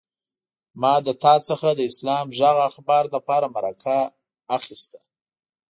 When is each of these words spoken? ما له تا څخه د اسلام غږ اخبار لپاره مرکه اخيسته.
ما 0.81 0.93
له 1.05 1.13
تا 1.23 1.33
څخه 1.47 1.69
د 1.73 1.79
اسلام 1.89 2.25
غږ 2.39 2.57
اخبار 2.69 3.03
لپاره 3.15 3.45
مرکه 3.55 3.97
اخيسته. 4.57 4.99